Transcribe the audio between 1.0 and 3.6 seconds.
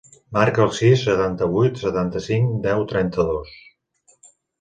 setanta-vuit, seixanta-cinc, deu, trenta-dos.